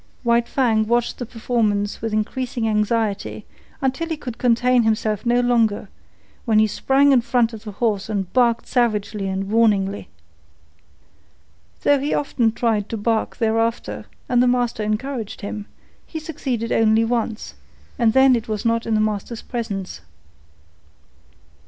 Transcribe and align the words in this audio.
White 0.23 0.47
Fang 0.47 0.87
watched 0.87 1.19
the 1.19 1.27
performance 1.27 2.01
with 2.01 2.11
increasing 2.11 2.67
anxiety 2.67 3.45
until 3.83 4.07
he 4.09 4.17
could 4.17 4.39
contain 4.39 4.81
himself 4.81 5.27
no 5.27 5.41
longer, 5.41 5.89
when 6.43 6.57
he 6.57 6.65
sprang 6.65 7.11
in 7.11 7.21
front 7.21 7.53
of 7.53 7.65
the 7.65 7.73
horse 7.73 8.09
and 8.09 8.33
barked 8.33 8.65
savagely 8.65 9.27
and 9.27 9.51
warningly. 9.51 10.09
Though 11.83 11.99
he 11.99 12.15
often 12.15 12.51
tried 12.51 12.89
to 12.89 12.97
bark 12.97 13.37
thereafter, 13.37 14.05
and 14.27 14.41
the 14.41 14.47
master 14.47 14.81
encouraged 14.81 15.41
him, 15.41 15.67
he 16.07 16.19
succeeded 16.19 16.71
only 16.71 17.05
once, 17.05 17.53
and 17.99 18.13
then 18.13 18.35
it 18.35 18.47
was 18.47 18.65
not 18.65 18.87
in 18.87 18.95
the 18.95 18.99
master's 19.01 19.43
presence. 19.43 20.01